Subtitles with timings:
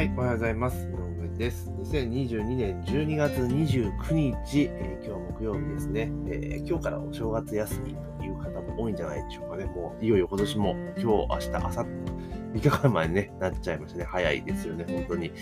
[0.00, 0.86] はい、おはようございます。
[0.86, 1.68] 井上です。
[1.68, 9.66] 2022年12月29日、えー、今日木曜日ですね、えー、今日からお正月休みという方も多いんじゃないでしょうかね。
[9.66, 14.04] もういよいよ今年も今日、明日、明後日、3日間前に、ね、なっちゃいましたね。
[14.04, 15.32] 早いですよね、本当に。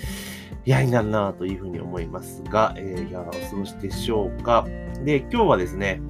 [0.64, 4.66] 嫌になるなというふうに思いますが、えー、いかがお過ごしでしょうか。
[5.04, 6.00] で、今日はですね、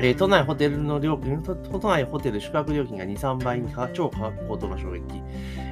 [0.00, 5.02] えー、都内ホテルの料金、都内ホテル宿泊料金が2、3倍に超価格高騰の衝撃、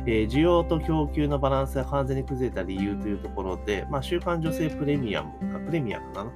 [0.07, 6.33] えー、需要と供給のバランスが完全に崩れた理由というところで、まあ、週刊女性プレミアムか、プレミアムかな、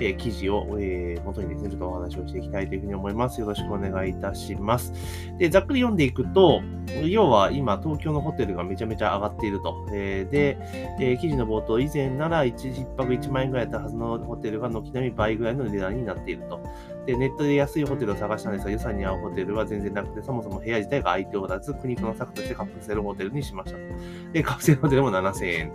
[0.00, 3.40] えー、記事を、えー、元にですね、ちょっとお話をしていきたいというふうに思います。
[3.40, 4.92] よろしくお願いいたします。
[5.38, 6.62] で、ざっくり読んでいくと、
[7.04, 9.86] 要は今、東京のホテルがめちゃめちゃ上がっていると。
[9.92, 10.58] えー、で、
[11.00, 16.60] えー、記事の冒頭、以前なら 1, 1泊1万円ぐらいだったはずのホテルが軒並み倍ぐらいの値段になっていると。
[17.06, 23.84] で、ネットで安いホテルを探したんですが、予算に合うホテルは全然なくて、そもそも部屋自体が空いておらず、苦肉の策としてカプセルホテルにしましたと。
[24.32, 25.72] で、カプセルホテルも7000円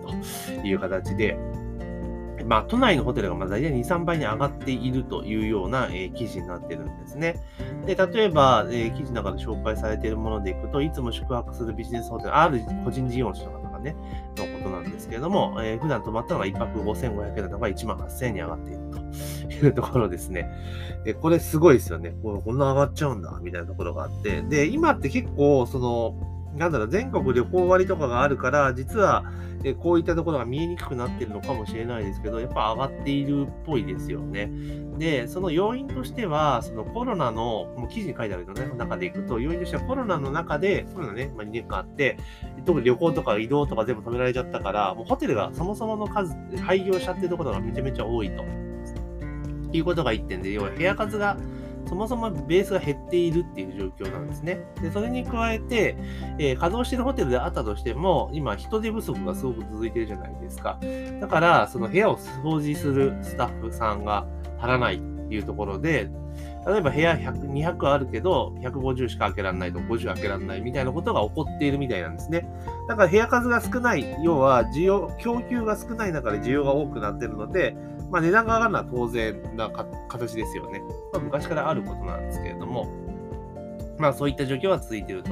[0.62, 1.38] という形で、
[2.48, 7.42] まあ、都内のホテルがまあ大体2、3倍に上がっているというような、えー、記事になってるんですね。
[7.86, 13.96] で、例えば、えー、記事の中で紹介されているものでいくと、いつも宿泊するビジネスホテル、ある個人事業主の方がね、
[14.38, 20.50] のことなんですけれども、えー、普段泊まったのが1泊5500円だったのが1万8000円に上がっているというところですね。
[21.06, 22.16] えこれすごいですよね。
[22.22, 24.42] こんな上がっちゃうんだ、みたいなところがあって。
[24.44, 29.24] で、今って結構、その、なんだろう、全国旅行割とかがあるから、実は、
[29.64, 34.52] えこういったところが見えにくくなってるのかもしれないですけど、やっぱ上がっているっぽいですよね。
[34.98, 42.18] で、その要因としては、そのコロナの、もう記事に書いてあるけどね、中でいくと、要因としてはコロナの中で、コロナね、まあ、2年間あって、
[42.66, 48.44] 特に旅行とか移動とか全部止められちゃったから、もうホテルがそもそもの数、廃業しちゃってるところがめちゃめちゃ多いと。
[49.74, 51.38] いうことが1点で、要は部屋数が
[51.88, 54.60] そもそもベースが減っているっていう状況なんですね。
[54.82, 55.98] で、それに加えて、
[56.40, 60.80] えー、稼働しているホテルであったとしても、今人手不足がすごく続いてるじゃないですか。
[61.20, 64.26] だから、その部屋を掃除するスタッフさんが
[64.58, 66.10] 足らないっていうところで、
[66.68, 72.48] 例えば部屋100、200あるけど、150しか開けられないと50開けられないみたいなことが起こっているみたいなんですね。
[72.88, 77.76] だから部屋数が少ない、要は需要、供給が少ない中で需要が多くなっているので、
[78.12, 79.70] まあ、値段が上がるのは当然な
[80.08, 80.82] 形ですよね。
[81.14, 82.88] まあ、昔からあることなんですけれども、
[83.98, 85.32] まあそういった状況は続いていると。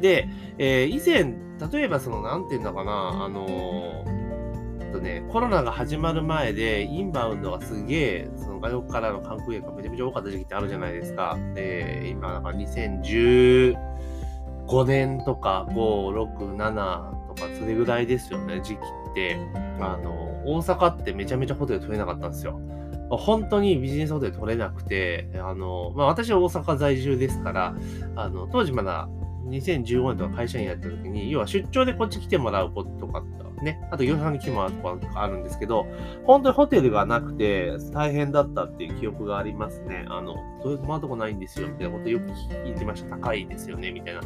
[0.00, 1.34] で、えー、以前、
[1.70, 11.36] 例えばその、なんていうんだかな、あのー、とね、コロナが始まる前で、インバウンドがすげえ、その外国からの観光客がめちゃめちゃ多かった時期ってあるじゃないですか。
[11.54, 13.74] で、今、なんか2015
[14.86, 15.74] 年とか5、
[16.36, 19.38] 6、7とか、それぐらいですよね、時期って。
[19.80, 22.60] あの、大阪ってめちゃめちゃホテル取れなかったんですよ。
[23.10, 27.74] 本当にビジネスホテル取れなくて、あの、まあ私は大阪在住ですから、
[28.16, 29.08] あの、当時まだ
[29.46, 33.22] 2015年とか会社員やった時に、要は出張でこっち来てもらうこととか
[33.62, 35.86] ね、あと業者さんに来てもらうとかあるんですけど、
[36.24, 40.04] 本当にホテルがなくて大変だったっていう記憶がありますね。
[40.08, 43.16] あの、そういう泊まるとこないんですよ、みたいなことよく聞いてました。
[43.16, 44.20] 高いですよね、みたいな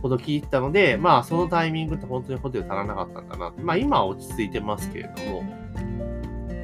[0.00, 3.52] こと聞いてたので、まあそのタイミングって本当にホテル足らなかったんだな。
[3.58, 5.42] まあ今は落ち着いてますけれども、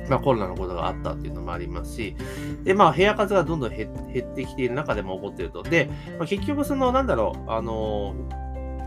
[0.09, 2.17] まあ、コロナのことがあったっていうのもありますし、
[2.65, 5.63] で、まあ、部屋数がどんどん減ってきている中でも起こっていると。
[5.63, 8.15] で、まあ、結局、その、なんだろう、あの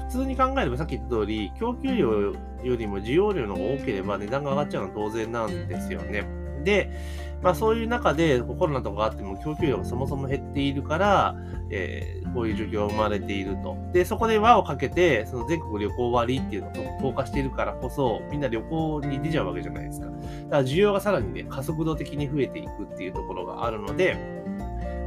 [0.10, 6.26] 普通に考えればさっき言った通り、供給量よりも需要量の方が多ければ値段が上がっちゃうのは当然なんですよね。
[6.64, 6.92] で、
[7.42, 11.36] まあそういう中でコロナとかあっても供給量がそもそも減っているから、
[11.70, 13.78] えー、こういう状況が生まれていると。
[13.94, 20.08] で、そこで輪をかけて、その全国旅行割っていうのを投下しているからこそ、みんな旅行に出ちゃうわけじゃないですか。
[20.08, 20.18] だか
[20.50, 24.18] ら需要がさらにね、加速度的に増えていくっていうところがあるので、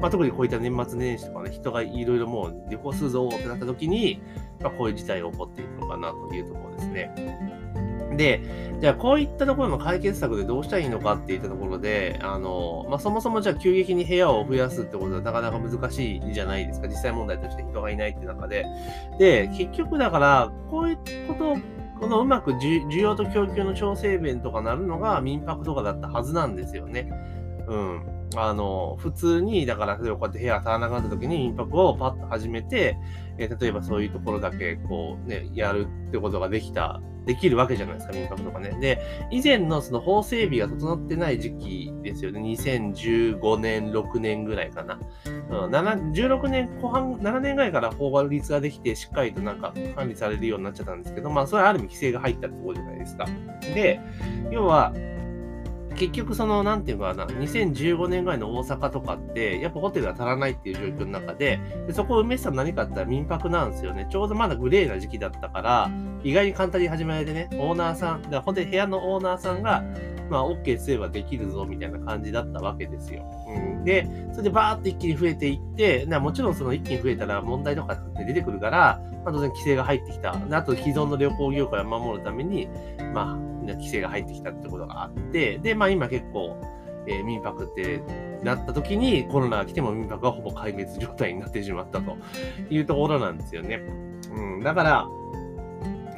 [0.00, 4.22] まあ、特にこういった年末年始とかね、人がいろいろもう旅行するぞってなった時に、
[4.60, 7.57] まあ、こういう事態が起こっているのかなというところですね。
[8.18, 8.42] で、
[8.80, 16.88] じゃあこういったところの解決策でどうしたらいいのかっていったところで、あの、まあ、そもそもじゃあ急激に部屋を増やすってことはなかなか難しいじゃないですか。
[16.88, 18.66] 実際問題として人がいないって中で。
[19.18, 20.98] で、結局だから、こういう
[21.28, 21.56] こと
[22.00, 27.10] このうまく需要と供給の調整弁とかなるのが民泊とかだったはずなんですよね。
[27.66, 28.17] うん。
[28.36, 32.98] あの、普通に、だから、例えばこうやって部屋足らなくなった時に民泊をパッと始めて、
[33.38, 38.76] えー、例えばそういうところだけ、こうね、やるってことができた、できるわけじゃないですか、民泊とかね。
[38.80, 42.40] で、以前のその法整備が整ってない時期ですよね。
[42.40, 44.98] 2015年、6年ぐらいかな。
[45.50, 53.26] うん、16年後半、7年ぐらいから法律ができて、しっかりとなんか管理されるようになっちゃったんですけど、まあ、それはある意味規制が入ったってことじゃないですか。
[53.74, 54.00] で、
[54.50, 54.92] 要は、
[55.98, 64.06] 結局その、なんていうかな、2015年ぐらいの大阪とかって、やっぱホテルが足らないっていう状況の中で、でそこを埋めてたの何かあったら民泊なんですよね。
[64.10, 65.90] ちょうどまだグレーな時期だったから、
[66.22, 69.82] 意外に簡単に始められてね、オーナーさん、だホテル部屋のオーナーさんが、
[70.28, 73.24] まあ、OK すればできるぞ、みたいな感じだったわけですよ。
[73.48, 80.32] うん、で、それでバーって一気に増えていって、もちろんその一気に増えたら問題とかって出てくるから、まあ、当然規制が入ってきた。
[80.36, 82.68] であと既存の旅行業界を守るために、
[83.14, 86.60] まあ、規制が入ってきたってことがあって、で、まあ今結構、
[87.06, 88.02] えー、民泊って
[88.42, 92.16] なった時にコロナが来ても民泊はほぼ壊滅状態になってしまったと
[92.70, 93.82] いうところなんですよね。
[94.32, 95.08] うん、だから、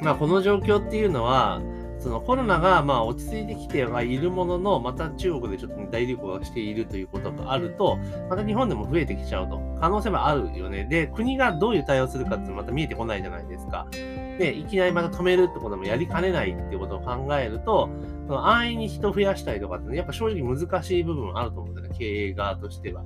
[0.01, 1.61] まあこの状況っていうのは、
[2.01, 9.59] そのコロナがまあ落ち着いてきてはいるものの、また中国でちょっと大流行しているということがあると、また日本でも増えてきちゃうと。
[9.79, 10.85] 可能性もあるよね。
[10.85, 13.85] で、国がどういう対応するかってまた見えてこないじゃないですか。
[13.91, 17.89] で、いきなりまた止めるってこともやりかねないっていうことを考えると、
[18.27, 21.95] その安易に人増やしたりとかって、ね、やっぱ正直難しい部分あると思うんだよね。
[21.95, 23.03] 経営側としては。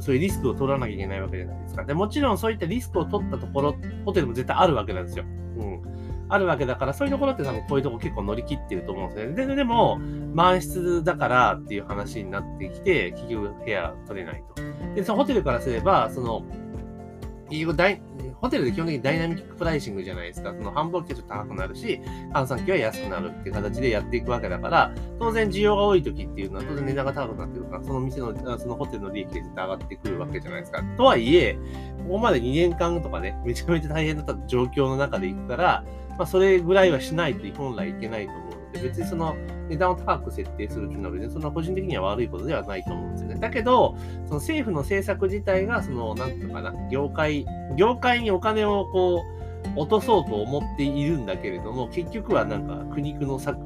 [0.00, 1.84] そういうリスクを取らなきゃいけないわけじゃないですか。
[1.84, 5.24] でもちろんそういったリスクを取ったところ、ホテルも絶対あるわけなんですよ。
[5.24, 5.82] うん。
[6.28, 9.46] あるわけだから、そういうところって多分こういうとこ結構乗り切ってると思うんですよね。
[9.46, 9.98] で、でも、
[10.34, 14.62] 満室だからっていう話になってきて、結局部屋取れないと。
[14.94, 16.42] で、そのホテルからすれば、その、
[18.40, 20.52] ホテルで基本的にダイナミックプライシングじゃないですか。
[20.52, 22.00] その繁忙期はちょっと高くなるし、
[22.34, 30.82] 換算期は安くなるっていう形でやっていくわけだから、当然需要が多い時っていうのは当然値段が高くなってるから、その店の、そのホテルの利益で絶対上がってくるわけじゃないですか。
[30.96, 31.56] とはいえ、
[32.04, 35.84] ここまで2年間とかね、めちゃめちゃ大変だった状況の中で行くから、
[36.18, 39.36] まあ、それぐらいはしないと本来いけないと思うので、別にその
[39.68, 43.36] 値段を高く設定するというのは別にその個人的には悪いことではないと思うんですよね。
[43.36, 43.96] だけど、
[44.26, 47.46] その政府の政策自体が、その、なんとかな、業界、
[47.76, 49.36] 業界にお金をこう、
[49.74, 53.65] 落とそうと思っているんだけれども、結局はなんか苦肉の策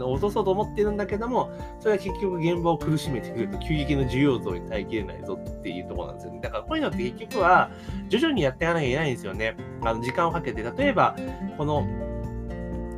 [0.00, 6.40] 落とそうと思ってるんだけども、それは結局現場を苦しめてくると急激な需要増に耐えきれないぞっていうところなんですよね。
[6.40, 7.70] だからこういうのって結局は
[8.08, 9.56] 徐々にやっていかなきゃいけないんですよね。
[9.82, 11.16] あの時間をかけて、例えば、
[11.56, 11.86] この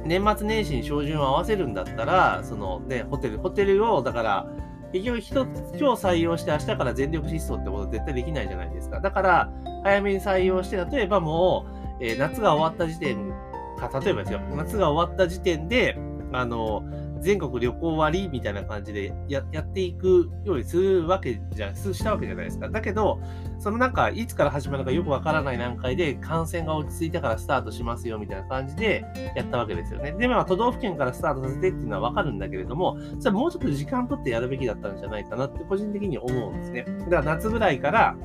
[0.05, 4.47] 年末年始に照準を合わせるんだったら、そのね、ホテル、ホテルを、だから、
[4.93, 5.37] 結局一つ、
[5.79, 9.01] 今日採用して明日から全力疾走ってことは絶対できないじゃないですか。
[9.01, 11.67] だから、早めに採用して、例えばも
[12.01, 13.31] う、えー、夏が終わった時点
[13.79, 15.99] か、例えばですよ、夏が終わった時点で、
[16.35, 16.83] あの、
[17.21, 22.69] 全国旅行割みたいな感じでやっていくようにするわけじゃ、したわけじゃないですか。
[22.69, 23.21] だけど、
[23.61, 29.05] そのなんか、いつから始まるかよくわからない段階で、感染が落ち着いたからスタートしますよみたいな感じで
[29.37, 30.13] やったわけですよね。
[30.13, 36.85] で、まあ、都道府県からスタートさせてっていうのはわかるんだけれども、それはもうちょっと時間取ってやるべきだったんじゃないかなって個人的に思うんですね。
[37.05, 38.17] だから夏ぐらいから、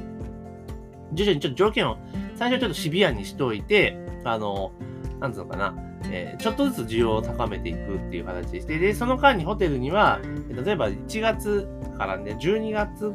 [1.14, 1.98] 徐々にちょっと条件を、
[2.36, 4.72] 最初はちょっとシビアにしておいて、あの、
[5.20, 10.20] なんつうのかな、えー、ちょっとずつ需要を高めていくっていう形でして、で、その間にホテルには、
[10.50, 11.68] 例えば1月
[11.98, 13.14] からね、12月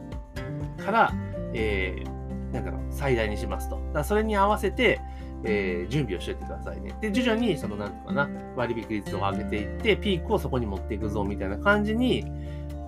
[0.84, 1.12] から、
[1.54, 3.80] えー、なんだろう、最大にしますと。
[3.92, 5.00] だそれに合わせて、
[5.44, 6.94] えー、準備をしておいてくださいね。
[7.00, 12.24] で、徐々に、その、なんとかな、割引率を上げていって、ピークをそこに持っていくぞ、みたいな感じに、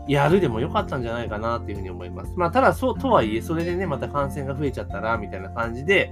[0.08, 2.32] やるでもよかったんじゃないかなっていうふうに思います。
[2.36, 6.10] まあ、ただ、そう、とはいえ、それでね、また感染が増えちゃったら、みたいな感じで、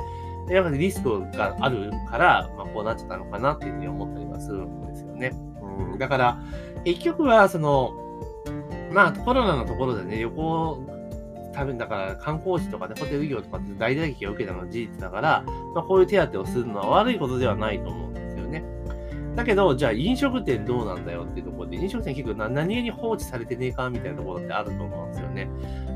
[0.48, 5.32] やっぱりリスクがあるから、まあ、こうなっちゃったのかなっていうふうに思ったりはするんですよね。
[5.92, 6.38] うん、だから、
[6.84, 7.94] 結局は、その、
[8.92, 10.86] まあ、コロナのところでね、旅行、
[11.52, 15.44] 多分だから観光地とかで、ね、ホテル業とかって大打撃を受けたのは事実だから、
[15.74, 18.03] まあ、こういう手当をするのは悪いことではないと思う。
[19.34, 25.48] だけど、じゃあ飲食店どうなんだよっていうところで、飲食店結構何気に放置されてねえかみたいなところってあると思うんですよね。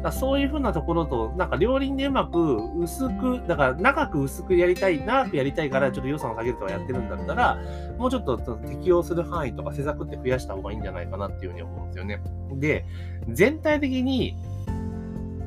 [0.02, 7.59] だそういうふうなところと、なんか両輪でうまく薄く、だから長く薄くやりたい、長くやりたいからちょっと予算を下げるとかやってるんだったら、
[7.97, 12.21] もうちょっと適用する範囲とか施策って増やした方がいいんじゃないかなっていうふうに思うんですよね。
[12.54, 12.85] で、
[13.28, 14.37] 全体的に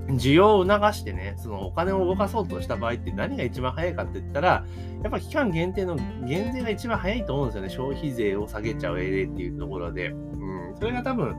[0.08, 4.66] 需要を促してね、そのお金を動かそうとした場合って何が一番早いかって言ったら、
[5.04, 7.70] やっぱ期間限定の減税が一番早いと思うんですよね。
[7.70, 10.10] 消費税を下げちゃうええっていうところで。
[10.10, 10.76] うん。
[10.78, 11.36] それが多分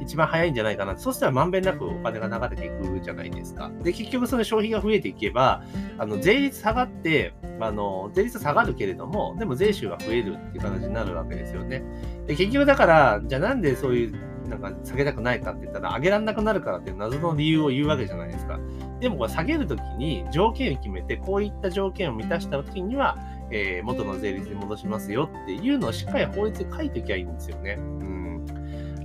[0.00, 0.96] 一番早いんじゃないかな。
[0.96, 3.70] そしたらまんべんなくお金が流れていくじゃないですか。
[3.82, 5.62] で、結局その消費が増えていけば、
[5.98, 11.82] あの、税率下がって、あの、税率下がるけれども、でも税収が増えるっていう形になるわけですよね。
[12.26, 14.14] で、結局だから、じゃあなんでそういう
[14.46, 18.58] なんか下げたくないかって言ったら、上げられなくなるからっていう謎の理由を言うわけじゃないですか。
[19.00, 23.18] でもこれ下げるときに条件を決めて、こういった条件を満たしたときには、
[23.50, 27.76] えー、元の税率に戻しますよっていうのをしっかり法律で書いておきゃいいんですよね。
[27.78, 28.46] うん。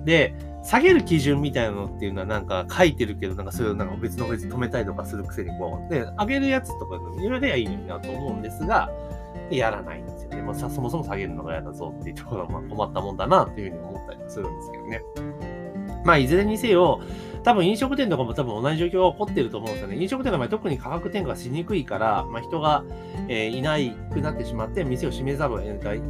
[0.06, 0.34] で、
[0.64, 8.90] 下げる基準みたいなのっていうのはなんか書いてるけど、なんかそれをなんか別の法律止めたりとかするくせにこう、で、上げるやつとか言われりゃいいのになと思うんですが、
[9.52, 10.42] やらないんですよね。
[10.42, 15.02] もうさそもそも下げるのが嫌だぞっていうところはまあ困ったもんだなっていうふうに思ったりするんですけどね。
[16.04, 17.00] まあ、いずれにせよ、
[17.44, 19.98] 多分飲食店とかも多分同じ状況が起こってると思うんですよね。
[19.98, 22.84] 飲食店の場合特に価格転嫁しにくいから、まあ、人が、
[23.28, 26.02] えー、いないくなってしまって店を閉めざるを得ない。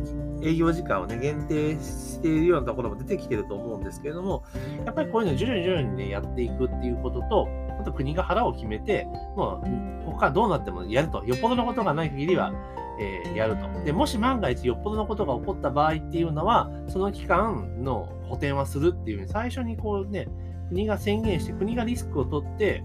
[0.44, 4.44] 営業時間をね、限定しているようなところも出てきてると思うんですけれども、
[4.86, 7.48] やっぱりこういうの徐々に徐々にね、やっていくっていうことと、
[7.80, 11.24] あと国が腹を決めて、もう他どうなってもやると。
[11.26, 12.52] よっぽどのことがない限りは、
[13.00, 13.84] えー、やると。
[13.84, 20.28] で、もし万が一よっぽどのことが起こった場合っていうのは、その期間の補填はするっていうう最初にこうね、
[20.70, 22.84] 国が宣言して、国がリスクを取って、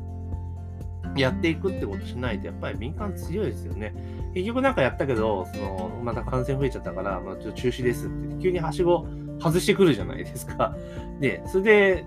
[1.16, 3.94] やっていくってことしないと、やっぱり民間強いですよね。
[4.34, 9.06] 結局なんかやったけど、その、また感染増えちゃったから、まあ、ちょっと中止ですって、急にはしご
[9.40, 10.76] 外してくるじゃないですか。
[11.20, 12.04] で、それで、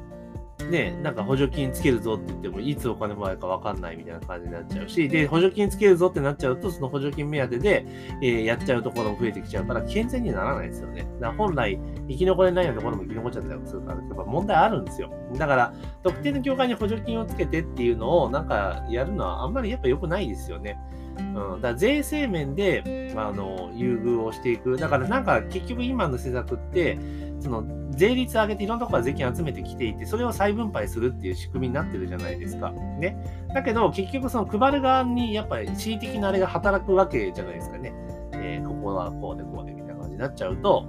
[0.69, 7.85] ね、なんか補助金つけるぞって言っても、いつお金もらえるか分かんないみたいな感じになっちゃうし、で、補助金つけるぞってなっちゃうと、その補助金目当てで、
[8.21, 11.01] えー、やっちゃうところも増えてきちゃうから、健全にならないですよね。
[11.01, 15.11] だから本来、生き残れないようなところも生き残っちゃったりするから、やっぱ問題あるんですよ。
[15.37, 15.73] だから、
[16.03, 20.77] 特定の業界に補助金をつけてっていうのを、なんかやるのはあんまりやっぱ良くないですよね。
[21.19, 24.77] うん、だから税制面で、あの、優遇をしていく。
[24.77, 26.97] だからなんか結局今の施策って、
[27.39, 27.63] その
[27.99, 32.71] 税率上げていろんなところから税金集めてきていて、それを再分配するっていう仕組みになってるじゃないですか。
[32.71, 33.17] ね。
[33.53, 37.93] だけど、結局その配る側にやっぱり恣意的なあれが働くわけじゃないですかね。
[38.35, 40.85] えー、ここはこうでこうでみたいな感じになっちゃうと、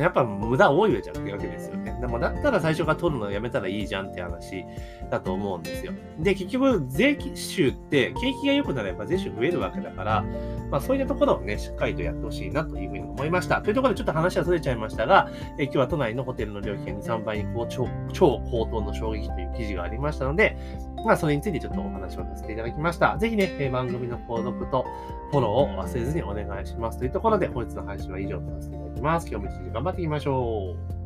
[0.00, 1.96] やっぱ無駄多いわけですよね。
[2.00, 4.64] でもだったら最初から取るのやめたらいいじゃんって話
[5.10, 5.92] だと思うんですよ。
[6.18, 10.24] で、結局税収って景気が良くなれば税収増えるわけだから、
[10.70, 13.62] まあそういったところをね、しっかりとやってほしいなというふうに思いました。
[13.62, 20.56] というところでちょっと話はそれちゃいましたが、え今日は都内のホテルの料金が2、3倍にこう超超高騰の衝撃という記事がありましたので、
[21.06, 23.16] まあそれについてちょっとお話をさせていただきました。
[23.16, 24.84] ぜひね、え番組の購読と
[25.30, 26.98] フォローを忘れずにお願いします。
[26.98, 29.28] というところで本日の配信は以上とさせていただきます。
[29.30, 31.05] 今日も一日頑張っていきましょう。